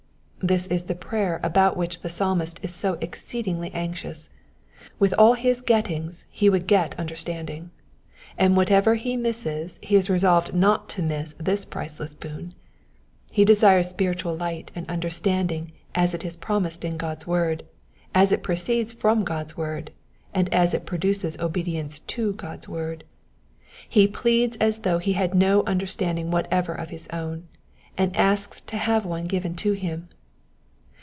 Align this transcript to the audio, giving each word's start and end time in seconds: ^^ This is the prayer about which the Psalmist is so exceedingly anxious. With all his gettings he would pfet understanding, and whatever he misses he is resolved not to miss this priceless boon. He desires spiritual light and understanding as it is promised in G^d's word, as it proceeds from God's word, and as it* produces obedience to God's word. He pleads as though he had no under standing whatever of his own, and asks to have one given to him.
^^ 0.41 0.47
This 0.47 0.65
is 0.65 0.85
the 0.85 0.95
prayer 0.95 1.39
about 1.43 1.77
which 1.77 1.99
the 1.99 2.09
Psalmist 2.09 2.59
is 2.63 2.73
so 2.73 2.93
exceedingly 2.99 3.71
anxious. 3.75 4.31
With 4.97 5.13
all 5.13 5.33
his 5.35 5.61
gettings 5.61 6.25
he 6.31 6.49
would 6.49 6.67
pfet 6.67 6.97
understanding, 6.97 7.69
and 8.39 8.57
whatever 8.57 8.95
he 8.95 9.15
misses 9.15 9.77
he 9.83 9.95
is 9.95 10.09
resolved 10.09 10.55
not 10.55 10.89
to 10.89 11.03
miss 11.03 11.35
this 11.39 11.63
priceless 11.63 12.15
boon. 12.15 12.55
He 13.31 13.45
desires 13.45 13.89
spiritual 13.89 14.35
light 14.35 14.71
and 14.73 14.89
understanding 14.89 15.73
as 15.93 16.15
it 16.15 16.25
is 16.25 16.37
promised 16.37 16.83
in 16.83 16.97
G^d's 16.97 17.27
word, 17.27 17.61
as 18.15 18.31
it 18.31 18.41
proceeds 18.41 18.91
from 18.91 19.23
God's 19.23 19.55
word, 19.55 19.91
and 20.33 20.51
as 20.51 20.73
it* 20.73 20.87
produces 20.87 21.37
obedience 21.39 21.99
to 21.99 22.33
God's 22.33 22.67
word. 22.67 23.03
He 23.87 24.07
pleads 24.07 24.57
as 24.57 24.79
though 24.79 24.97
he 24.97 25.13
had 25.13 25.35
no 25.35 25.61
under 25.67 25.85
standing 25.85 26.31
whatever 26.31 26.73
of 26.73 26.89
his 26.89 27.07
own, 27.13 27.47
and 27.95 28.17
asks 28.17 28.59
to 28.61 28.77
have 28.77 29.05
one 29.05 29.25
given 29.25 29.55
to 29.57 29.73
him. 29.73 30.09